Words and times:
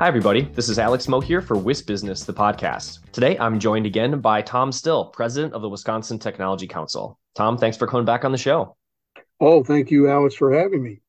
Hi, 0.00 0.08
everybody. 0.08 0.48
This 0.54 0.70
is 0.70 0.78
Alex 0.78 1.08
Moe 1.08 1.20
here 1.20 1.42
for 1.42 1.56
WisBusiness, 1.56 2.24
the 2.24 2.32
podcast. 2.32 3.00
Today, 3.12 3.36
I'm 3.36 3.60
joined 3.60 3.84
again 3.84 4.18
by 4.22 4.40
Tom 4.40 4.72
Still, 4.72 5.04
president 5.04 5.52
of 5.52 5.60
the 5.60 5.68
Wisconsin 5.68 6.18
Technology 6.18 6.66
Council. 6.66 7.18
Tom, 7.34 7.58
thanks 7.58 7.76
for 7.76 7.86
coming 7.86 8.06
back 8.06 8.24
on 8.24 8.32
the 8.32 8.38
show. 8.38 8.78
Oh, 9.40 9.62
thank 9.62 9.90
you, 9.90 10.08
Alex, 10.08 10.34
for 10.34 10.58
having 10.58 10.82
me. 10.82 11.02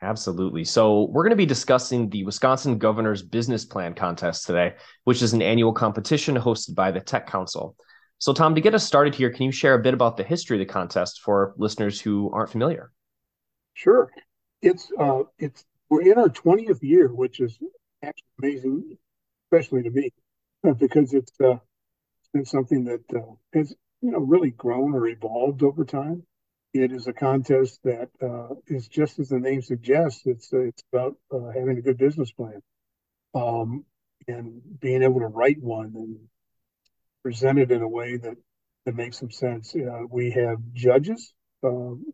Absolutely. 0.00 0.64
So, 0.64 1.10
we're 1.10 1.24
going 1.24 1.32
to 1.32 1.36
be 1.36 1.44
discussing 1.44 2.08
the 2.08 2.24
Wisconsin 2.24 2.78
Governor's 2.78 3.20
Business 3.22 3.66
Plan 3.66 3.92
Contest 3.92 4.46
today, 4.46 4.76
which 5.04 5.20
is 5.20 5.34
an 5.34 5.42
annual 5.42 5.74
competition 5.74 6.36
hosted 6.36 6.74
by 6.74 6.90
the 6.90 7.00
Tech 7.00 7.26
Council. 7.26 7.76
So, 8.16 8.32
Tom, 8.32 8.54
to 8.54 8.62
get 8.62 8.74
us 8.74 8.86
started 8.86 9.14
here, 9.14 9.28
can 9.28 9.44
you 9.44 9.52
share 9.52 9.74
a 9.74 9.82
bit 9.82 9.92
about 9.92 10.16
the 10.16 10.24
history 10.24 10.58
of 10.58 10.66
the 10.66 10.72
contest 10.72 11.20
for 11.20 11.52
listeners 11.58 12.00
who 12.00 12.30
aren't 12.32 12.48
familiar? 12.48 12.92
Sure. 13.74 14.10
It's 14.62 14.90
uh, 14.98 15.24
it's 15.38 15.66
we're 15.90 16.10
in 16.10 16.16
our 16.16 16.30
20th 16.30 16.82
year, 16.82 17.08
which 17.08 17.40
is 17.40 17.58
actually 18.02 18.28
amazing, 18.42 18.98
especially 19.46 19.82
to 19.82 19.90
me, 19.90 20.10
because 20.78 21.12
it's 21.14 21.40
uh, 21.40 21.58
been 22.32 22.44
something 22.44 22.84
that 22.84 23.02
uh, 23.14 23.34
has 23.54 23.74
you 24.00 24.12
know 24.12 24.18
really 24.20 24.50
grown 24.50 24.94
or 24.94 25.06
evolved 25.08 25.62
over 25.62 25.84
time. 25.84 26.22
It 26.74 26.92
is 26.92 27.06
a 27.06 27.12
contest 27.12 27.80
that 27.84 28.10
uh, 28.22 28.54
is 28.66 28.88
just 28.88 29.18
as 29.18 29.28
the 29.28 29.38
name 29.38 29.62
suggests. 29.62 30.22
It's 30.26 30.52
uh, 30.52 30.60
it's 30.60 30.82
about 30.92 31.16
uh, 31.32 31.48
having 31.54 31.78
a 31.78 31.82
good 31.82 31.98
business 31.98 32.30
plan, 32.32 32.62
um, 33.34 33.84
and 34.28 34.60
being 34.80 35.02
able 35.02 35.20
to 35.20 35.26
write 35.28 35.62
one 35.62 35.92
and 35.94 36.16
present 37.22 37.58
it 37.58 37.70
in 37.70 37.82
a 37.82 37.88
way 37.88 38.16
that 38.16 38.36
that 38.84 38.94
makes 38.94 39.18
some 39.18 39.30
sense. 39.30 39.74
Uh, 39.74 40.02
we 40.10 40.30
have 40.30 40.58
judges. 40.74 41.32
Um, 41.64 42.06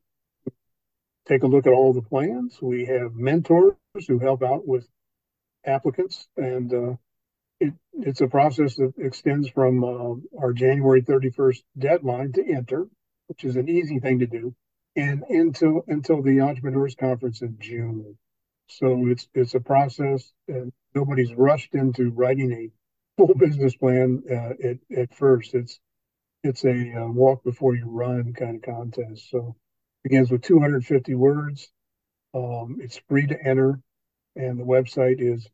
take 1.26 1.42
a 1.42 1.46
look 1.46 1.66
at 1.66 1.72
all 1.72 1.92
the 1.92 2.02
plans. 2.02 2.58
We 2.62 2.86
have 2.86 3.14
mentors 3.14 3.76
who 4.08 4.18
help 4.18 4.42
out 4.42 4.66
with 4.66 4.88
applicants, 5.64 6.28
and 6.36 6.72
uh, 6.72 6.96
it, 7.60 7.74
it's 7.92 8.20
a 8.20 8.28
process 8.28 8.76
that 8.76 8.92
extends 8.98 9.48
from 9.48 9.84
uh, 9.84 10.38
our 10.40 10.52
January 10.52 11.02
31st 11.02 11.62
deadline 11.78 12.32
to 12.32 12.44
enter, 12.44 12.86
which 13.28 13.44
is 13.44 13.56
an 13.56 13.68
easy 13.68 14.00
thing 14.00 14.18
to 14.20 14.26
do, 14.26 14.54
and 14.96 15.22
until 15.28 15.84
until 15.86 16.22
the 16.22 16.40
Entrepreneurs 16.40 16.94
Conference 16.94 17.42
in 17.42 17.56
June. 17.60 18.16
So 18.68 19.06
it's 19.06 19.28
it's 19.34 19.54
a 19.54 19.60
process, 19.60 20.32
and 20.48 20.72
nobody's 20.94 21.34
rushed 21.34 21.74
into 21.74 22.10
writing 22.10 22.52
a 22.52 22.70
full 23.16 23.34
business 23.34 23.76
plan 23.76 24.22
uh, 24.30 24.68
at 24.68 24.78
at 24.96 25.14
first. 25.14 25.54
It's 25.54 25.78
it's 26.42 26.64
a 26.64 27.02
uh, 27.02 27.06
walk 27.06 27.44
before 27.44 27.76
you 27.76 27.86
run 27.86 28.32
kind 28.32 28.56
of 28.56 28.62
contest. 28.62 29.30
So 29.30 29.56
begins 30.02 30.30
with 30.30 30.42
250 30.42 31.14
words. 31.14 31.68
Um, 32.34 32.78
it's 32.80 33.00
free 33.08 33.26
to 33.26 33.40
enter 33.40 33.78
and 34.36 34.58
the 34.58 34.64
website 34.64 35.20
is 35.20 35.46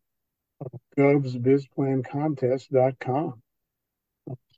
govsbizplancontest.com. 0.96 3.42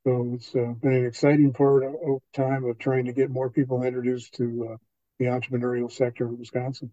So 0.05 0.33
it's 0.35 0.55
uh, 0.55 0.73
been 0.81 0.95
an 0.95 1.07
exciting 1.07 1.53
part 1.53 1.85
over 1.85 2.21
time 2.33 2.65
of 2.65 2.79
trying 2.79 3.05
to 3.05 3.13
get 3.13 3.31
more 3.31 3.51
people 3.51 3.83
introduced 3.83 4.35
to 4.37 4.71
uh, 4.73 4.77
the 5.19 5.27
entrepreneurial 5.27 5.93
sector 5.93 6.27
in 6.27 6.39
Wisconsin. 6.39 6.91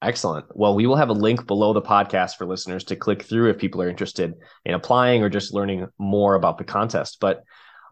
Excellent. 0.00 0.46
Well, 0.54 0.74
we 0.74 0.86
will 0.86 0.96
have 0.96 1.08
a 1.08 1.14
link 1.14 1.46
below 1.46 1.72
the 1.72 1.82
podcast 1.82 2.36
for 2.36 2.46
listeners 2.46 2.84
to 2.84 2.96
click 2.96 3.22
through 3.22 3.50
if 3.50 3.58
people 3.58 3.82
are 3.82 3.88
interested 3.88 4.34
in 4.64 4.74
applying 4.74 5.22
or 5.22 5.28
just 5.28 5.54
learning 5.54 5.86
more 5.98 6.34
about 6.34 6.58
the 6.58 6.64
contest. 6.64 7.18
But 7.20 7.42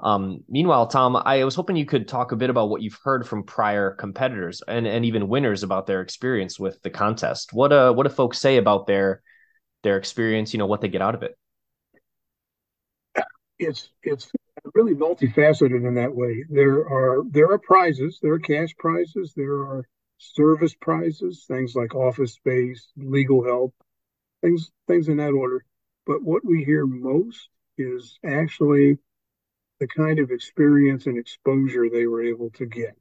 um, 0.00 0.44
meanwhile, 0.48 0.86
Tom, 0.86 1.16
I 1.16 1.44
was 1.44 1.54
hoping 1.54 1.76
you 1.76 1.86
could 1.86 2.08
talk 2.08 2.32
a 2.32 2.36
bit 2.36 2.50
about 2.50 2.68
what 2.68 2.82
you've 2.82 2.98
heard 3.02 3.26
from 3.26 3.44
prior 3.44 3.92
competitors 3.92 4.62
and, 4.66 4.86
and 4.86 5.04
even 5.04 5.28
winners 5.28 5.62
about 5.62 5.86
their 5.86 6.00
experience 6.00 6.58
with 6.58 6.80
the 6.82 6.90
contest. 6.90 7.52
What 7.52 7.72
uh 7.72 7.92
what 7.92 8.06
do 8.06 8.12
folks 8.12 8.38
say 8.38 8.56
about 8.56 8.86
their 8.86 9.22
their 9.82 9.96
experience? 9.96 10.52
You 10.52 10.58
know 10.58 10.66
what 10.66 10.80
they 10.80 10.88
get 10.88 11.02
out 11.02 11.14
of 11.14 11.22
it. 11.22 11.36
It's 13.58 13.90
it's 14.02 14.30
really 14.74 14.94
multifaceted 14.94 15.86
in 15.86 15.94
that 15.94 16.14
way. 16.14 16.44
There 16.50 16.80
are 16.80 17.22
there 17.30 17.50
are 17.50 17.58
prizes, 17.58 18.18
there 18.20 18.32
are 18.32 18.40
cash 18.40 18.74
prizes, 18.78 19.32
there 19.36 19.54
are 19.54 19.84
service 20.18 20.74
prizes, 20.80 21.44
things 21.46 21.74
like 21.74 21.94
office 21.94 22.34
space, 22.34 22.88
legal 22.96 23.44
help, 23.44 23.74
things 24.42 24.72
things 24.88 25.08
in 25.08 25.18
that 25.18 25.32
order. 25.32 25.64
But 26.06 26.22
what 26.22 26.44
we 26.44 26.64
hear 26.64 26.84
most 26.86 27.48
is 27.78 28.18
actually 28.24 28.98
the 29.80 29.86
kind 29.88 30.18
of 30.18 30.30
experience 30.30 31.06
and 31.06 31.18
exposure 31.18 31.88
they 31.88 32.06
were 32.06 32.22
able 32.22 32.50
to 32.50 32.66
get. 32.66 32.96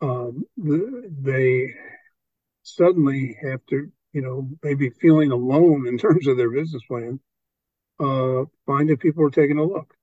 Um, 0.00 0.44
the, 0.56 1.10
they 1.20 1.74
suddenly 2.62 3.36
have 3.42 3.60
to, 3.70 3.90
you 4.12 4.22
know, 4.22 4.48
maybe 4.62 4.90
feeling 4.90 5.30
alone 5.32 5.86
in 5.86 5.98
terms 5.98 6.26
of 6.26 6.36
their 6.36 6.50
business 6.50 6.82
plan, 6.86 7.20
uh, 8.00 8.44
find 8.66 8.88
that 8.88 9.00
people 9.00 9.24
are 9.24 9.30
taking 9.30 9.58
a 9.58 9.64
look. 9.64 9.94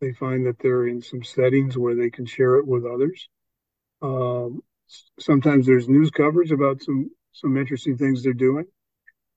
They 0.00 0.12
find 0.12 0.46
that 0.46 0.58
they're 0.58 0.86
in 0.86 1.02
some 1.02 1.22
settings 1.22 1.76
where 1.76 1.94
they 1.94 2.10
can 2.10 2.26
share 2.26 2.56
it 2.56 2.66
with 2.66 2.84
others. 2.86 3.28
Um, 4.02 4.62
sometimes 5.18 5.66
there's 5.66 5.88
news 5.88 6.10
coverage 6.10 6.50
about 6.52 6.82
some 6.82 7.10
some 7.32 7.56
interesting 7.56 7.96
things 7.96 8.22
they're 8.22 8.32
doing 8.32 8.64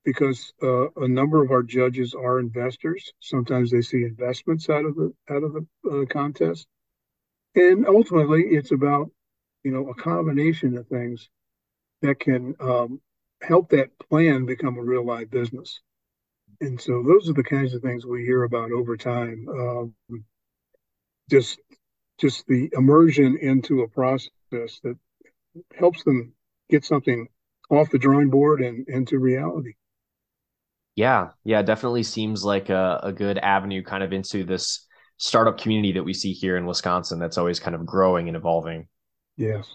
because 0.04 0.52
uh, 0.62 0.90
a 0.96 1.08
number 1.08 1.42
of 1.42 1.50
our 1.50 1.62
judges 1.62 2.14
are 2.14 2.38
investors. 2.38 3.12
Sometimes 3.20 3.70
they 3.70 3.82
see 3.82 4.04
investments 4.04 4.68
out 4.68 4.84
of 4.84 4.94
the 4.94 5.12
out 5.30 5.42
of 5.42 5.54
the 5.54 5.66
uh, 5.90 6.04
contest, 6.06 6.66
and 7.54 7.86
ultimately, 7.86 8.42
it's 8.42 8.72
about 8.72 9.10
you 9.62 9.72
know 9.72 9.88
a 9.88 9.94
combination 9.94 10.76
of 10.76 10.86
things 10.88 11.28
that 12.02 12.20
can 12.20 12.54
um, 12.60 13.00
help 13.42 13.70
that 13.70 13.98
plan 13.98 14.46
become 14.46 14.76
a 14.76 14.82
real 14.82 15.06
live 15.06 15.30
business. 15.30 15.80
And 16.60 16.80
so, 16.80 17.02
those 17.02 17.28
are 17.28 17.34
the 17.34 17.42
kinds 17.42 17.74
of 17.74 17.82
things 17.82 18.06
we 18.06 18.24
hear 18.24 18.42
about 18.42 18.72
over 18.72 18.96
time. 18.96 19.46
Um, 19.48 19.94
just 21.30 21.58
just 22.18 22.46
the 22.46 22.70
immersion 22.72 23.38
into 23.40 23.82
a 23.82 23.88
process 23.88 24.30
that 24.50 24.96
helps 25.76 26.04
them 26.04 26.34
get 26.70 26.84
something 26.84 27.28
off 27.70 27.90
the 27.90 27.98
drawing 27.98 28.30
board 28.30 28.60
and 28.60 28.88
into 28.88 29.18
reality. 29.18 29.74
Yeah, 30.96 31.30
yeah, 31.42 31.62
definitely 31.62 32.04
seems 32.04 32.44
like 32.44 32.68
a, 32.68 33.00
a 33.02 33.12
good 33.12 33.38
avenue 33.38 33.82
kind 33.82 34.02
of 34.02 34.12
into 34.12 34.44
this 34.44 34.86
startup 35.16 35.58
community 35.58 35.92
that 35.92 36.04
we 36.04 36.14
see 36.14 36.32
here 36.32 36.56
in 36.56 36.66
Wisconsin 36.66 37.18
that's 37.18 37.38
always 37.38 37.60
kind 37.60 37.74
of 37.74 37.86
growing 37.86 38.28
and 38.28 38.36
evolving. 38.36 38.86
Yes. 39.36 39.74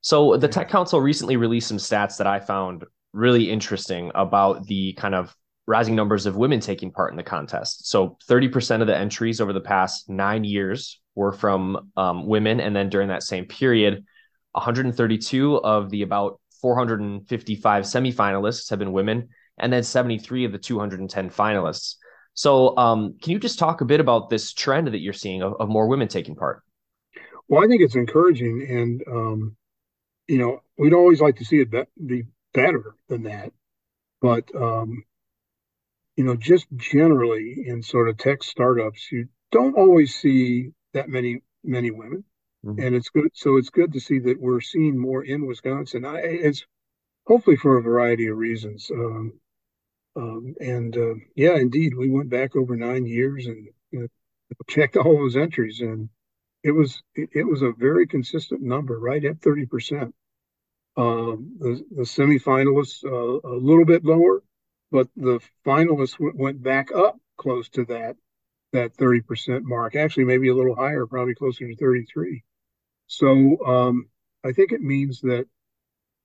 So 0.00 0.36
the 0.36 0.48
Tech 0.48 0.68
Council 0.68 1.00
recently 1.00 1.36
released 1.36 1.68
some 1.68 1.78
stats 1.78 2.18
that 2.18 2.26
I 2.26 2.38
found 2.38 2.84
really 3.12 3.50
interesting 3.50 4.12
about 4.14 4.66
the 4.66 4.92
kind 4.94 5.14
of 5.14 5.34
rising 5.66 5.94
numbers 5.94 6.24
of 6.24 6.36
women 6.36 6.60
taking 6.60 6.90
part 6.90 7.10
in 7.12 7.16
the 7.16 7.22
contest. 7.22 7.88
So 7.88 8.16
30% 8.28 8.80
of 8.80 8.86
the 8.86 8.96
entries 8.96 9.40
over 9.40 9.52
the 9.52 9.60
past 9.60 10.08
nine 10.08 10.44
years 10.44 11.00
were 11.14 11.32
from 11.32 11.90
um, 11.96 12.26
women. 12.26 12.60
And 12.60 12.74
then 12.74 12.88
during 12.88 13.08
that 13.08 13.22
same 13.22 13.44
period, 13.44 14.04
132 14.52 15.56
of 15.56 15.90
the 15.90 16.02
about 16.02 16.40
455 16.62 17.84
semifinalists 17.84 18.70
have 18.70 18.78
been 18.78 18.92
women 18.92 19.28
and 19.60 19.72
then 19.72 19.82
73 19.82 20.44
of 20.44 20.52
the 20.52 20.58
210 20.58 21.30
finalists. 21.30 21.96
So, 22.34 22.76
um, 22.76 23.16
can 23.20 23.32
you 23.32 23.38
just 23.40 23.58
talk 23.58 23.80
a 23.80 23.84
bit 23.84 23.98
about 23.98 24.30
this 24.30 24.52
trend 24.52 24.86
that 24.88 25.00
you're 25.00 25.12
seeing 25.12 25.42
of, 25.42 25.54
of 25.58 25.68
more 25.68 25.88
women 25.88 26.06
taking 26.06 26.36
part? 26.36 26.62
Well, 27.48 27.64
I 27.64 27.66
think 27.66 27.82
it's 27.82 27.96
encouraging, 27.96 28.66
and 28.68 29.02
um, 29.10 29.56
you 30.28 30.38
know, 30.38 30.62
we'd 30.76 30.92
always 30.92 31.20
like 31.20 31.36
to 31.36 31.44
see 31.44 31.60
it 31.60 31.70
be, 31.70 31.82
be 32.04 32.22
better 32.52 32.94
than 33.08 33.24
that, 33.24 33.52
but 34.20 34.44
um, 34.54 35.02
you 36.16 36.24
know, 36.24 36.36
just 36.36 36.66
generally 36.76 37.64
in 37.66 37.82
sort 37.82 38.08
of 38.08 38.18
tech 38.18 38.42
startups, 38.42 39.10
you 39.10 39.28
don't 39.50 39.76
always 39.76 40.14
see 40.14 40.70
that 40.92 41.08
many 41.08 41.42
many 41.64 41.90
women, 41.90 42.24
mm-hmm. 42.64 42.80
and 42.80 42.94
it's 42.94 43.08
good. 43.08 43.30
So 43.34 43.56
it's 43.56 43.70
good 43.70 43.94
to 43.94 44.00
see 44.00 44.18
that 44.20 44.40
we're 44.40 44.60
seeing 44.60 44.98
more 44.98 45.24
in 45.24 45.46
Wisconsin. 45.46 46.04
I, 46.04 46.18
it's 46.20 46.64
hopefully 47.26 47.56
for 47.56 47.78
a 47.78 47.82
variety 47.82 48.28
of 48.28 48.36
reasons. 48.36 48.90
Um, 48.92 49.40
um, 50.18 50.54
and 50.60 50.96
uh, 50.96 51.14
yeah, 51.36 51.56
indeed, 51.56 51.94
we 51.94 52.10
went 52.10 52.28
back 52.28 52.56
over 52.56 52.76
nine 52.76 53.06
years 53.06 53.46
and 53.46 53.68
you 53.92 54.00
know, 54.00 54.06
checked 54.66 54.96
all 54.96 55.16
those 55.16 55.36
entries, 55.36 55.80
and 55.80 56.08
it 56.64 56.72
was 56.72 57.02
it, 57.14 57.30
it, 57.32 57.44
was 57.44 57.62
a 57.62 57.72
very 57.72 58.06
consistent 58.06 58.60
number, 58.60 58.98
right 58.98 59.24
at 59.24 59.40
thirty 59.40 59.64
percent. 59.64 60.14
Um, 60.96 61.56
the 61.60 61.84
the 61.92 62.02
semifinalists 62.02 63.04
uh, 63.04 63.48
a 63.48 63.56
little 63.56 63.84
bit 63.84 64.04
lower, 64.04 64.42
but 64.90 65.08
the 65.16 65.40
finalists 65.64 66.18
w- 66.18 66.34
went 66.34 66.62
back 66.62 66.90
up 66.92 67.16
close 67.36 67.68
to 67.70 67.84
that 67.84 68.16
that 68.72 68.94
30% 68.96 69.62
mark. 69.62 69.96
Actually, 69.96 70.24
maybe 70.24 70.48
a 70.48 70.54
little 70.54 70.74
higher, 70.74 71.06
probably 71.06 71.34
closer 71.34 71.66
to 71.66 71.76
33. 71.76 72.42
So 73.06 73.64
um, 73.64 74.08
I 74.44 74.52
think 74.52 74.72
it 74.72 74.82
means 74.82 75.20
that 75.22 75.46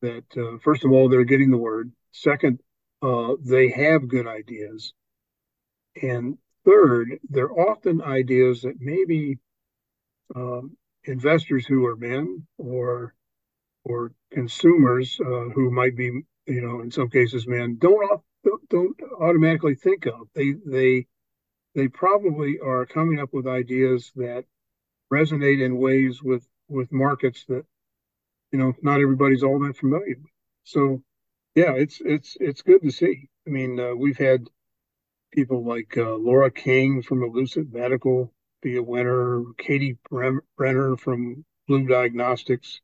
that 0.01 0.25
uh, 0.35 0.57
first 0.61 0.83
of 0.83 0.91
all 0.91 1.07
they're 1.07 1.23
getting 1.23 1.51
the 1.51 1.57
word. 1.57 1.91
Second, 2.11 2.59
uh, 3.03 3.35
they 3.41 3.69
have 3.69 4.07
good 4.07 4.27
ideas, 4.27 4.93
and 6.01 6.37
third, 6.65 7.19
they're 7.29 7.51
often 7.51 8.01
ideas 8.01 8.61
that 8.61 8.79
maybe 8.79 9.39
um, 10.35 10.77
investors 11.03 11.65
who 11.65 11.85
are 11.85 11.97
men 11.97 12.47
or 12.57 13.13
or 13.85 14.13
consumers 14.31 15.19
uh, 15.19 15.49
who 15.53 15.69
might 15.69 15.97
be, 15.97 16.21
you 16.47 16.61
know, 16.61 16.79
in 16.79 16.91
some 16.91 17.09
cases 17.09 17.45
men, 17.47 17.77
don't 17.79 18.21
don't 18.69 18.99
automatically 19.19 19.75
think 19.75 20.05
of. 20.05 20.27
They 20.33 20.53
they 20.65 21.07
they 21.75 21.87
probably 21.87 22.59
are 22.63 22.85
coming 22.85 23.19
up 23.19 23.33
with 23.33 23.47
ideas 23.47 24.11
that 24.15 24.45
resonate 25.11 25.63
in 25.63 25.77
ways 25.77 26.21
with 26.23 26.47
with 26.69 26.91
markets 26.91 27.45
that 27.49 27.65
you 28.51 28.59
know 28.59 28.73
not 28.81 29.01
everybody's 29.01 29.43
all 29.43 29.59
that 29.59 29.77
familiar 29.77 30.15
with. 30.17 30.31
So 30.63 31.03
yeah, 31.55 31.73
it's 31.73 32.01
it's 32.03 32.37
it's 32.39 32.61
good 32.61 32.81
to 32.81 32.91
see. 32.91 33.29
I 33.47 33.49
mean, 33.49 33.79
uh, 33.79 33.93
we've 33.95 34.17
had 34.17 34.47
people 35.31 35.63
like 35.63 35.97
uh, 35.97 36.15
Laura 36.15 36.51
King 36.51 37.01
from 37.01 37.23
Elucent 37.23 37.73
Medical 37.73 38.33
be 38.63 38.77
a 38.77 38.83
winner, 38.83 39.43
Katie 39.57 39.97
Brenner 40.09 40.95
from 40.95 41.43
Blue 41.67 41.85
Diagnostics, 41.85 42.79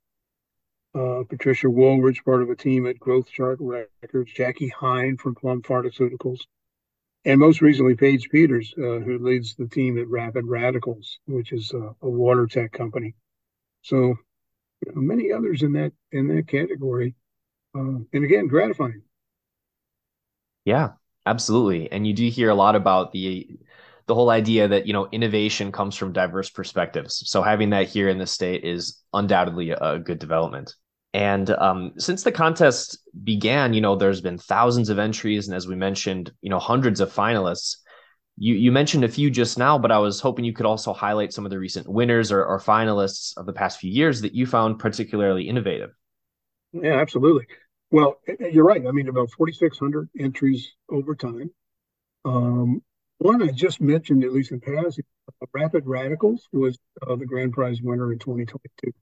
uh, 0.93 1.23
Patricia 1.27 1.69
Woolridge, 1.69 2.23
part 2.25 2.43
of 2.43 2.49
a 2.49 2.55
team 2.55 2.85
at 2.85 2.99
Growth 2.99 3.31
Chart 3.31 3.57
Records, 3.61 4.31
Jackie 4.33 4.67
Hein 4.69 5.17
from 5.17 5.35
Plum 5.35 5.61
Pharmaceuticals, 5.61 6.41
and 7.23 7.39
most 7.39 7.61
recently 7.61 7.95
Paige 7.95 8.29
Peters, 8.29 8.73
uh, 8.77 8.99
who 8.99 9.19
leads 9.19 9.55
the 9.55 9.67
team 9.67 9.97
at 9.97 10.09
Rapid 10.09 10.45
Radicals, 10.45 11.19
which 11.25 11.53
is 11.53 11.71
a, 11.71 11.95
a 12.01 12.09
water 12.09 12.45
tech 12.45 12.73
company. 12.73 13.15
So 13.81 13.95
you 14.85 14.93
know, 14.93 15.01
many 15.01 15.31
others 15.31 15.63
in 15.63 15.73
that 15.73 15.93
in 16.11 16.27
that 16.35 16.47
category, 16.47 17.15
uh, 17.75 17.99
and 18.13 18.23
again, 18.25 18.47
gratifying. 18.47 19.03
Yeah, 20.65 20.89
absolutely. 21.25 21.91
And 21.91 22.05
you 22.05 22.13
do 22.13 22.29
hear 22.29 22.49
a 22.49 22.55
lot 22.55 22.75
about 22.75 23.11
the 23.11 23.59
the 24.07 24.15
whole 24.15 24.31
idea 24.31 24.67
that 24.67 24.87
you 24.87 24.93
know 24.93 25.07
innovation 25.11 25.71
comes 25.71 25.95
from 25.95 26.13
diverse 26.13 26.49
perspectives. 26.49 27.23
So 27.29 27.41
having 27.41 27.69
that 27.71 27.87
here 27.87 28.09
in 28.09 28.17
the 28.17 28.25
state 28.27 28.63
is 28.63 29.01
undoubtedly 29.13 29.71
a 29.71 29.99
good 29.99 30.19
development. 30.19 30.73
And 31.13 31.49
um, 31.49 31.93
since 31.97 32.23
the 32.23 32.31
contest 32.31 32.99
began, 33.23 33.73
you 33.73 33.81
know, 33.81 33.95
there's 33.95 34.21
been 34.21 34.37
thousands 34.37 34.89
of 34.89 34.99
entries, 34.99 35.47
and 35.47 35.55
as 35.55 35.67
we 35.67 35.75
mentioned, 35.75 36.31
you 36.41 36.49
know, 36.49 36.59
hundreds 36.59 36.99
of 36.99 37.13
finalists. 37.13 37.77
You 38.41 38.55
you 38.55 38.71
mentioned 38.71 39.03
a 39.03 39.09
few 39.09 39.29
just 39.29 39.57
now, 39.57 39.77
but 39.77 39.91
I 39.91 39.99
was 39.99 40.21
hoping 40.21 40.45
you 40.45 40.53
could 40.53 40.65
also 40.65 40.93
highlight 40.93 41.33
some 41.33 41.45
of 41.45 41.51
the 41.51 41.59
recent 41.59 41.87
winners 41.87 42.31
or, 42.31 42.45
or 42.45 42.59
finalists 42.59 43.35
of 43.37 43.45
the 43.45 43.53
past 43.53 43.79
few 43.79 43.91
years 43.91 44.21
that 44.21 44.33
you 44.33 44.45
found 44.45 44.79
particularly 44.79 45.49
innovative. 45.49 45.91
Yeah, 46.71 46.99
absolutely. 46.99 47.47
Well, 47.91 48.19
you're 48.51 48.65
right. 48.65 48.85
I 48.85 48.91
mean, 48.91 49.07
about 49.07 49.31
4,600 49.31 50.09
entries 50.19 50.71
over 50.89 51.15
time. 51.15 51.51
Um, 52.25 52.83
one 53.19 53.41
I 53.43 53.51
just 53.51 53.81
mentioned, 53.81 54.23
at 54.23 54.33
least 54.33 54.51
in 54.51 54.61
passing, 54.61 55.05
uh, 55.41 55.47
Rapid 55.53 55.87
Radicals 55.87 56.47
was 56.53 56.77
uh, 57.05 57.15
the 57.15 57.25
grand 57.25 57.53
prize 57.53 57.81
winner 57.81 58.13
in 58.13 58.19
2022. 58.19 58.93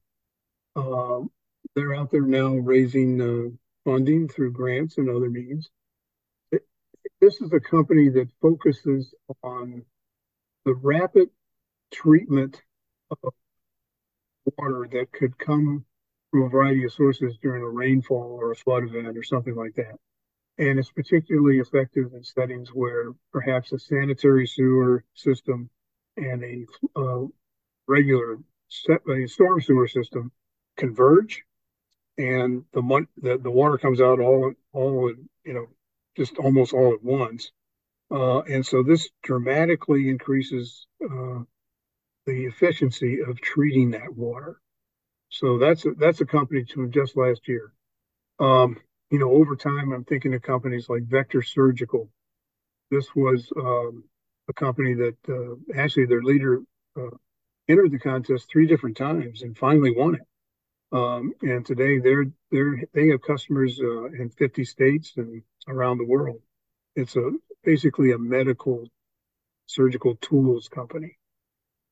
Um, 0.76 1.32
they're 1.76 1.96
out 1.96 2.12
there 2.12 2.22
now 2.24 2.56
raising 2.56 3.22
uh, 3.22 3.52
funding 3.86 4.28
through 4.30 4.54
grants 4.54 4.98
and 4.98 5.10
other 5.10 5.30
means. 5.30 5.70
It, 6.52 6.64
this 7.22 7.42
is 7.42 7.54
a 7.54 7.60
company 7.60 8.10
that 8.10 8.30
focuses 8.42 9.14
on 9.44 9.86
the 10.66 10.76
rapid 10.76 11.30
treatment 11.92 12.62
of 13.12 13.34
water 14.58 14.88
that 14.92 15.12
could 15.12 15.38
come 15.38 15.86
a 16.46 16.50
variety 16.50 16.84
of 16.86 16.94
sources 16.94 17.38
during 17.42 17.64
a 17.64 17.70
rainfall 17.70 18.38
or 18.40 18.52
a 18.52 18.56
flood 18.56 18.84
event 18.84 19.18
or 19.18 19.24
something 19.24 19.56
like 19.56 19.76
that. 19.76 19.98
And 20.58 20.80
it's 20.80 20.92
particularly 20.92 21.60
effective 21.60 22.14
in 22.14 22.24
settings 22.24 22.70
where 22.70 23.12
perhaps 23.32 23.72
a 23.72 23.80
sanitary 23.80 24.48
sewer 24.48 25.04
system 25.14 25.70
and 26.16 26.44
a 26.44 26.66
uh, 27.00 27.26
regular 27.88 28.38
set, 28.70 29.02
a 29.08 29.28
storm 29.28 29.62
sewer 29.62 29.88
system 29.88 30.32
converge 30.78 31.44
and 32.18 32.64
the, 32.74 32.82
mon- 32.82 33.08
the 33.22 33.38
the 33.38 33.52
water 33.52 33.78
comes 33.78 34.02
out 34.02 34.20
all 34.20 34.54
all 34.74 35.12
you 35.46 35.54
know 35.54 35.68
just 36.16 36.38
almost 36.38 36.74
all 36.74 36.94
at 36.94 37.04
once, 37.04 37.52
uh, 38.12 38.40
and 38.40 38.66
so 38.66 38.82
this 38.82 39.10
dramatically 39.22 40.10
increases 40.10 40.88
uh, 41.04 41.40
the 42.26 42.46
efficiency 42.46 43.20
of 43.22 43.40
treating 43.40 43.92
that 43.92 44.16
water. 44.16 44.60
So 45.30 45.58
that's 45.58 45.86
a, 45.86 45.92
that's 45.98 46.22
a 46.22 46.26
company 46.26 46.64
to 46.64 46.88
just 46.88 47.18
last 47.18 47.48
year. 47.48 47.72
Um, 48.40 48.78
you 49.10 49.20
know, 49.20 49.32
over 49.32 49.56
time, 49.56 49.94
I'm 49.94 50.04
thinking 50.04 50.34
of 50.34 50.42
companies 50.42 50.90
like 50.90 51.04
Vector 51.04 51.42
Surgical. 51.42 52.10
This 52.92 53.08
was 53.16 53.52
um, 53.58 54.04
a 54.50 54.54
company 54.54 54.94
that 54.96 55.18
uh, 55.30 55.80
actually 55.80 56.06
their 56.06 56.22
leader 56.22 56.62
uh, 56.98 57.16
entered 57.68 57.92
the 57.92 58.00
contest 58.00 58.48
three 58.50 58.68
different 58.68 58.98
times 58.98 59.42
and 59.42 59.58
finally 59.58 59.94
won 59.96 60.16
it. 60.16 60.22
Um, 60.92 61.34
and 61.42 61.66
today 61.66 62.00
they're 62.00 62.28
they're 62.50 62.82
they 62.94 63.10
have 63.10 63.22
customers 63.22 63.78
uh, 63.82 64.06
in 64.06 64.30
50 64.30 64.64
states 64.64 65.14
and 65.18 65.44
around 65.68 65.98
the 65.98 66.06
world. 66.06 66.42
It's 66.96 67.16
a 67.18 67.32
basically 67.64 68.14
a 68.14 68.18
medical 68.18 68.88
surgical 69.66 70.16
tools 70.16 70.70
company. 70.70 71.18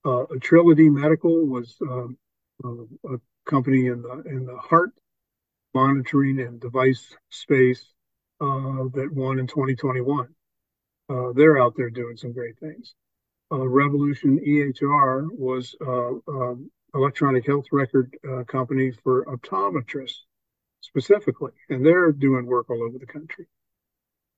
Uh, 0.06 0.26
Medical 0.30 1.46
was 1.46 1.76
um, 1.82 2.18
a 2.64 3.18
company 3.46 3.88
in 3.88 4.02
the 4.02 4.24
in 4.26 4.46
the 4.46 4.58
heart 4.58 4.92
monitoring 5.74 6.40
and 6.40 6.60
device 6.60 7.16
space 7.30 7.86
uh, 8.40 8.88
that 8.94 9.10
won 9.12 9.40
in 9.40 9.48
2021. 9.48 10.28
Uh, 11.10 11.34
they're 11.36 11.62
out 11.62 11.74
there 11.76 11.90
doing 11.90 12.16
some 12.16 12.32
great 12.32 12.58
things. 12.60 12.96
Uh, 13.52 13.68
Revolution 13.68 14.40
EHR 14.40 15.28
was 15.32 15.76
um, 15.86 16.72
electronic 16.96 17.46
health 17.46 17.66
record 17.72 18.16
uh, 18.28 18.44
company 18.46 18.92
for 19.04 19.26
optometrists 19.26 20.22
specifically, 20.82 21.52
and 21.70 21.86
they're 21.86 22.12
doing 22.12 22.46
work 22.46 22.70
all 22.70 22.84
over 22.84 22.98
the 22.98 23.06
country. 23.06 23.46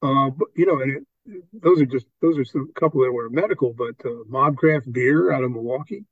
Uh, 0.01 0.29
but 0.29 0.47
you 0.55 0.65
know, 0.65 0.81
and 0.81 0.97
it, 0.97 1.43
those 1.53 1.81
are 1.81 1.85
just 1.85 2.07
those 2.21 2.37
are 2.37 2.45
some 2.45 2.71
couple 2.75 3.01
that 3.01 3.11
were 3.11 3.29
medical, 3.29 3.73
but 3.73 3.95
uh, 4.05 4.23
Mobcraft 4.29 4.91
Beer 4.91 5.31
out 5.31 5.43
of 5.43 5.51
Milwaukee 5.51 6.05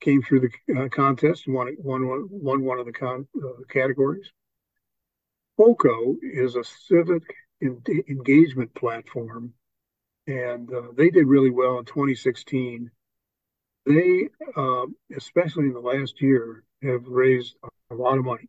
came 0.00 0.22
through 0.22 0.40
the 0.40 0.80
uh, 0.80 0.88
contest 0.88 1.46
and 1.46 1.54
won, 1.54 1.74
won, 1.78 2.28
won 2.30 2.64
one 2.64 2.78
of 2.78 2.86
the 2.86 2.92
con, 2.92 3.26
uh, 3.36 3.62
categories. 3.68 4.30
FOCO 5.56 6.16
is 6.22 6.56
a 6.56 6.64
civic 6.64 7.22
engagement 7.62 8.74
platform, 8.74 9.54
and 10.26 10.72
uh, 10.72 10.92
they 10.96 11.10
did 11.10 11.26
really 11.26 11.50
well 11.50 11.78
in 11.78 11.84
2016 11.84 12.90
they, 13.86 14.28
uh, 14.56 14.86
especially 15.16 15.66
in 15.66 15.72
the 15.72 15.80
last 15.80 16.20
year, 16.20 16.64
have 16.82 17.06
raised 17.06 17.54
a 17.90 17.94
lot 17.94 18.18
of 18.18 18.24
money. 18.24 18.48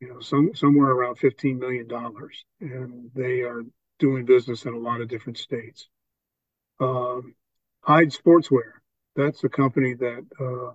You 0.00 0.08
know, 0.08 0.20
some 0.20 0.54
somewhere 0.54 0.90
around 0.90 1.16
fifteen 1.16 1.58
million 1.58 1.88
dollars, 1.88 2.44
and 2.60 3.10
they 3.14 3.40
are 3.40 3.62
doing 3.98 4.26
business 4.26 4.66
in 4.66 4.74
a 4.74 4.78
lot 4.78 5.00
of 5.00 5.08
different 5.08 5.38
states. 5.38 5.88
Um, 6.78 7.34
Hyde 7.80 8.10
Sportswear, 8.10 8.72
that's 9.16 9.42
a 9.44 9.48
company 9.48 9.94
that 9.94 10.26
uh, 10.40 10.74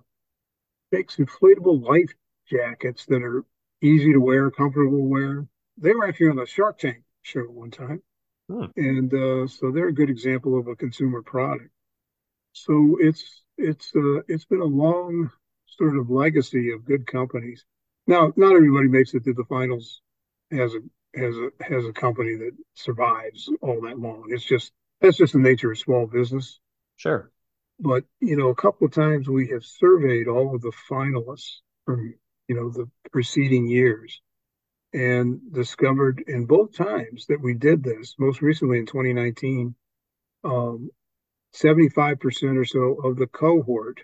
makes 0.90 1.16
inflatable 1.16 1.82
life 1.82 2.10
jackets 2.50 3.06
that 3.06 3.22
are 3.22 3.44
easy 3.80 4.12
to 4.12 4.18
wear, 4.18 4.50
comfortable 4.50 4.98
to 4.98 5.04
wear. 5.04 5.46
They 5.78 5.92
were 5.92 6.06
actually 6.06 6.28
on 6.28 6.36
the 6.36 6.46
Shark 6.46 6.78
Tank 6.78 7.02
show 7.22 7.42
one 7.42 7.70
time, 7.70 8.02
hmm. 8.48 8.66
and 8.76 9.12
uh, 9.12 9.46
so 9.46 9.70
they're 9.70 9.88
a 9.88 9.94
good 9.94 10.10
example 10.10 10.58
of 10.58 10.68
a 10.68 10.76
consumer 10.76 11.22
product. 11.22 11.70
So 12.52 12.98
it's 13.00 13.42
it's 13.56 13.92
uh, 13.96 14.20
it's 14.28 14.44
been 14.44 14.60
a 14.60 14.64
long 14.64 15.30
sort 15.66 15.96
of 15.96 16.10
legacy 16.10 16.72
of 16.72 16.84
good 16.84 17.06
companies. 17.06 17.64
Now, 18.06 18.32
not 18.36 18.54
everybody 18.54 18.88
makes 18.88 19.14
it 19.14 19.24
to 19.24 19.32
the 19.32 19.44
finals 19.48 20.02
as 20.50 20.74
a 20.74 20.80
has 21.18 21.34
a 21.36 21.50
has 21.64 21.84
a 21.86 21.92
company 21.92 22.36
that 22.36 22.52
survives 22.74 23.50
all 23.60 23.80
that 23.82 23.98
long. 23.98 24.26
It's 24.28 24.44
just 24.44 24.72
that's 25.00 25.16
just 25.16 25.32
the 25.32 25.38
nature 25.38 25.70
of 25.70 25.78
small 25.78 26.06
business. 26.06 26.60
Sure. 26.96 27.30
But 27.82 28.04
you 28.20 28.36
know, 28.36 28.48
a 28.48 28.54
couple 28.54 28.86
of 28.86 28.92
times 28.92 29.28
we 29.28 29.48
have 29.48 29.64
surveyed 29.64 30.28
all 30.28 30.54
of 30.54 30.62
the 30.62 30.72
finalists 30.88 31.56
from 31.84 32.14
you 32.46 32.54
know 32.54 32.70
the 32.70 32.88
preceding 33.10 33.66
years 33.66 34.20
and 34.92 35.40
discovered 35.52 36.22
in 36.28 36.46
both 36.46 36.76
times 36.76 37.26
that 37.26 37.40
we 37.42 37.54
did 37.54 37.82
this, 37.82 38.14
most 38.18 38.40
recently 38.40 38.78
in 38.78 38.86
2019, 38.86 39.74
um, 40.44 40.90
75% 41.54 42.56
or 42.56 42.64
so 42.64 42.98
of 43.02 43.16
the 43.16 43.26
cohort 43.26 44.02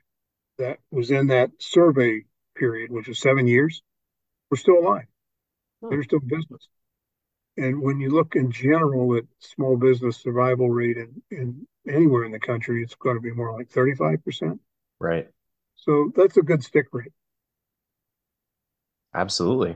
that 0.56 0.78
was 0.90 1.10
in 1.10 1.28
that 1.28 1.50
survey 1.60 2.22
period, 2.56 2.90
which 2.90 3.06
was 3.06 3.20
seven 3.20 3.46
years, 3.46 3.82
were 4.50 4.56
still 4.56 4.78
alive. 4.78 5.06
Hmm. 5.82 5.90
They're 5.90 6.02
still 6.02 6.20
in 6.20 6.28
business. 6.28 6.68
And 7.58 7.82
when 7.82 7.98
you 7.98 8.10
look 8.10 8.36
in 8.36 8.52
general 8.52 9.16
at 9.16 9.24
small 9.40 9.76
business 9.76 10.16
survival 10.16 10.70
rate 10.70 10.96
in, 10.96 11.20
in 11.32 11.66
anywhere 11.88 12.24
in 12.24 12.30
the 12.30 12.38
country, 12.38 12.84
it's 12.84 12.94
going 12.94 13.16
to 13.16 13.20
be 13.20 13.32
more 13.32 13.52
like 13.52 13.68
35%. 13.68 14.60
Right. 15.00 15.26
So 15.74 16.12
that's 16.14 16.36
a 16.36 16.42
good 16.42 16.62
stick 16.62 16.86
rate. 16.92 17.12
Absolutely. 19.12 19.74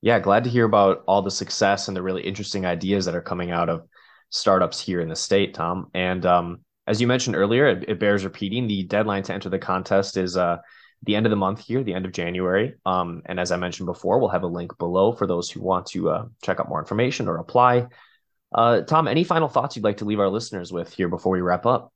Yeah, 0.00 0.18
glad 0.18 0.42
to 0.44 0.50
hear 0.50 0.64
about 0.64 1.04
all 1.06 1.22
the 1.22 1.30
success 1.30 1.86
and 1.86 1.96
the 1.96 2.02
really 2.02 2.22
interesting 2.22 2.66
ideas 2.66 3.04
that 3.04 3.14
are 3.14 3.22
coming 3.22 3.52
out 3.52 3.68
of 3.68 3.86
startups 4.30 4.80
here 4.80 5.00
in 5.00 5.08
the 5.08 5.14
state, 5.14 5.54
Tom. 5.54 5.90
And 5.94 6.26
um, 6.26 6.64
as 6.88 7.00
you 7.00 7.06
mentioned 7.06 7.36
earlier, 7.36 7.68
it, 7.68 7.84
it, 7.86 8.00
bears 8.00 8.24
repeating. 8.24 8.66
The 8.66 8.82
deadline 8.82 9.22
to 9.24 9.32
enter 9.32 9.48
the 9.48 9.60
contest 9.60 10.16
is 10.16 10.36
uh, 10.36 10.56
the 11.04 11.16
end 11.16 11.26
of 11.26 11.30
the 11.30 11.36
month 11.36 11.64
here, 11.64 11.82
the 11.82 11.94
end 11.94 12.06
of 12.06 12.12
January. 12.12 12.74
Um, 12.86 13.22
and 13.26 13.40
as 13.40 13.50
I 13.50 13.56
mentioned 13.56 13.86
before, 13.86 14.18
we'll 14.18 14.28
have 14.30 14.44
a 14.44 14.48
link 14.48 14.76
below 14.78 15.12
for 15.12 15.26
those 15.26 15.50
who 15.50 15.60
want 15.60 15.86
to 15.86 16.10
uh, 16.10 16.26
check 16.42 16.60
out 16.60 16.68
more 16.68 16.78
information 16.78 17.28
or 17.28 17.38
apply. 17.38 17.88
Uh, 18.54 18.82
Tom, 18.82 19.08
any 19.08 19.24
final 19.24 19.48
thoughts 19.48 19.76
you'd 19.76 19.84
like 19.84 19.98
to 19.98 20.04
leave 20.04 20.20
our 20.20 20.28
listeners 20.28 20.72
with 20.72 20.92
here 20.92 21.08
before 21.08 21.32
we 21.32 21.40
wrap 21.40 21.66
up? 21.66 21.92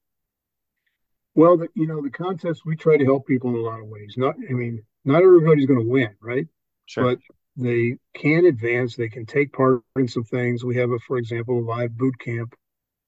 Well, 1.35 1.59
the, 1.59 1.69
you 1.75 1.87
know, 1.87 2.03
the 2.03 2.11
contest 2.11 2.63
we 2.65 2.77
try 2.77 2.97
to 2.97 3.05
help 3.05 3.27
people 3.27 3.51
in 3.51 3.57
a 3.57 3.61
lot 3.61 3.81
of 3.81 3.87
ways. 3.87 4.15
Not, 4.17 4.37
I 4.49 4.53
mean, 4.55 4.83
not 5.05 5.23
everybody's 5.23 5.67
going 5.67 5.81
to 5.81 5.89
win, 5.89 6.17
right? 6.21 6.47
Sure. 6.87 7.05
But 7.05 7.19
they 7.57 7.99
can 8.15 8.47
advance. 8.47 8.97
They 8.97 9.09
can 9.09 9.27
take 9.27 9.53
part 9.53 9.83
in 9.97 10.09
some 10.09 10.25
things. 10.25 10.65
We 10.65 10.77
have, 10.77 10.91
a, 10.91 10.99
for 11.01 11.19
example, 11.19 11.59
a 11.59 11.65
live 11.65 11.97
boot 11.97 12.19
camp 12.19 12.55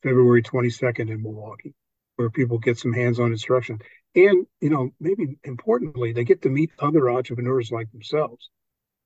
February 0.03 0.43
22nd 0.43 1.11
in 1.11 1.23
Milwaukee, 1.23 1.75
where 2.17 2.31
people 2.31 2.59
get 2.59 2.79
some 2.79 2.93
hands-on 2.93 3.33
instruction. 3.33 3.81
And, 4.27 4.47
you 4.61 4.71
know, 4.71 4.91
maybe 4.99 5.39
importantly, 5.45 6.13
they 6.13 6.25
get 6.25 6.43
to 6.43 6.49
meet 6.49 6.73
other 6.81 7.09
entrepreneurs 7.09 7.71
like 7.71 7.93
themselves. 7.93 8.51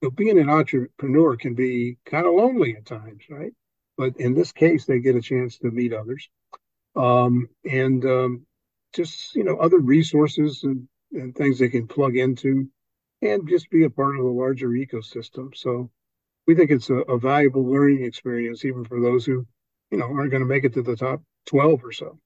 So 0.02 0.10
being 0.10 0.38
an 0.38 0.48
entrepreneur 0.48 1.36
can 1.36 1.54
be 1.54 1.98
kind 2.06 2.26
of 2.26 2.32
lonely 2.32 2.76
at 2.76 2.86
times, 2.86 3.24
right? 3.28 3.52
But 3.98 4.16
in 4.16 4.34
this 4.34 4.52
case, 4.52 4.86
they 4.86 5.00
get 5.00 5.16
a 5.16 5.20
chance 5.20 5.58
to 5.58 5.70
meet 5.70 5.92
others. 5.92 6.28
Um, 6.96 7.48
and 7.70 8.02
um, 8.06 8.46
just, 8.94 9.34
you 9.34 9.44
know, 9.44 9.58
other 9.58 9.78
resources 9.78 10.62
and, 10.64 10.88
and 11.12 11.34
things 11.34 11.58
they 11.58 11.68
can 11.68 11.86
plug 11.86 12.16
into 12.16 12.68
and 13.20 13.46
just 13.46 13.68
be 13.68 13.84
a 13.84 13.90
part 13.90 14.18
of 14.18 14.24
a 14.24 14.28
larger 14.28 14.68
ecosystem. 14.68 15.54
So 15.54 15.90
we 16.46 16.54
think 16.54 16.70
it's 16.70 16.88
a, 16.88 16.96
a 16.96 17.18
valuable 17.18 17.70
learning 17.70 18.04
experience, 18.04 18.64
even 18.64 18.86
for 18.86 18.98
those 18.98 19.26
who, 19.26 19.46
you 19.90 19.98
know, 19.98 20.06
aren't 20.06 20.30
going 20.30 20.42
to 20.42 20.48
make 20.48 20.64
it 20.64 20.72
to 20.74 20.82
the 20.82 20.96
top 20.96 21.22
12 21.46 21.84
or 21.84 21.92
so. 21.92 22.18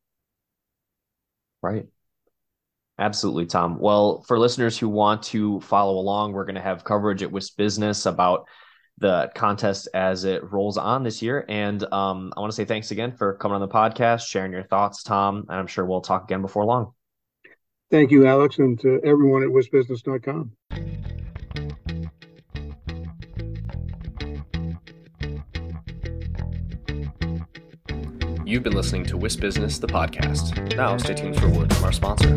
Right. 1.62 1.86
Absolutely, 2.98 3.46
Tom. 3.46 3.78
Well, 3.78 4.22
for 4.26 4.38
listeners 4.38 4.78
who 4.78 4.88
want 4.88 5.22
to 5.24 5.60
follow 5.60 5.98
along, 5.98 6.32
we're 6.32 6.46
going 6.46 6.54
to 6.54 6.62
have 6.62 6.84
coverage 6.84 7.22
at 7.22 7.30
WisBusiness 7.30 8.06
about 8.06 8.46
the 8.98 9.30
contest 9.34 9.88
as 9.92 10.24
it 10.24 10.50
rolls 10.50 10.78
on 10.78 11.02
this 11.02 11.20
year. 11.20 11.44
And 11.48 11.82
um, 11.92 12.32
I 12.36 12.40
want 12.40 12.50
to 12.50 12.56
say 12.56 12.64
thanks 12.64 12.90
again 12.92 13.12
for 13.12 13.34
coming 13.34 13.54
on 13.54 13.60
the 13.60 13.68
podcast, 13.68 14.26
sharing 14.26 14.52
your 14.52 14.62
thoughts, 14.62 15.02
Tom. 15.02 15.44
And 15.48 15.58
I'm 15.58 15.66
sure 15.66 15.84
we'll 15.84 16.00
talk 16.00 16.24
again 16.24 16.40
before 16.40 16.64
long. 16.64 16.92
Thank 17.90 18.10
you, 18.10 18.26
Alex, 18.26 18.58
and 18.58 18.80
to 18.80 19.00
everyone 19.04 19.42
at 19.42 19.50
wisbusiness.com. 19.50 21.25
You've 28.46 28.62
been 28.62 28.76
listening 28.76 29.04
to 29.06 29.18
WisBusiness, 29.18 29.80
the 29.80 29.88
podcast. 29.88 30.76
Now, 30.76 30.96
stay 30.98 31.14
tuned 31.14 31.36
for 31.36 31.46
a 31.46 31.50
word 31.50 31.74
from 31.74 31.84
our 31.84 31.90
sponsor. 31.90 32.32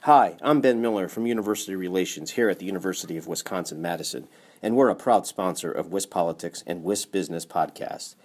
Hi, 0.00 0.36
I'm 0.42 0.60
Ben 0.60 0.82
Miller 0.82 1.06
from 1.06 1.28
University 1.28 1.76
Relations 1.76 2.32
here 2.32 2.48
at 2.48 2.58
the 2.58 2.66
University 2.66 3.16
of 3.16 3.28
Wisconsin 3.28 3.80
Madison, 3.80 4.26
and 4.60 4.74
we're 4.74 4.88
a 4.88 4.96
proud 4.96 5.28
sponsor 5.28 5.70
of 5.70 5.90
WisPolitics 5.90 6.64
and 6.66 6.84
WisBusiness 6.84 7.46
podcasts. 7.46 8.16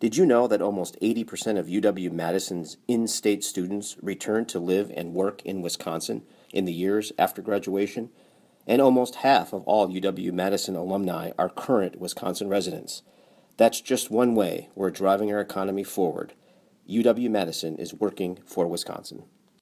Did 0.00 0.16
you 0.16 0.24
know 0.24 0.46
that 0.46 0.62
almost 0.62 0.98
80% 1.02 1.58
of 1.58 1.66
UW 1.66 2.10
Madison's 2.10 2.78
in 2.88 3.06
state 3.06 3.44
students 3.44 3.98
return 4.00 4.46
to 4.46 4.58
live 4.58 4.90
and 4.96 5.12
work 5.12 5.42
in 5.42 5.60
Wisconsin 5.60 6.22
in 6.54 6.64
the 6.64 6.72
years 6.72 7.12
after 7.18 7.42
graduation? 7.42 8.08
And 8.66 8.80
almost 8.80 9.16
half 9.16 9.52
of 9.52 9.62
all 9.64 9.88
UW 9.88 10.32
Madison 10.32 10.74
alumni 10.74 11.32
are 11.38 11.50
current 11.50 12.00
Wisconsin 12.00 12.48
residents. 12.48 13.02
That's 13.58 13.82
just 13.82 14.10
one 14.10 14.34
way 14.34 14.70
we're 14.74 14.90
driving 14.90 15.30
our 15.34 15.40
economy 15.40 15.84
forward. 15.84 16.32
UW 16.88 17.28
Madison 17.28 17.76
is 17.76 17.92
working 17.92 18.38
for 18.46 18.66
Wisconsin. 18.66 19.24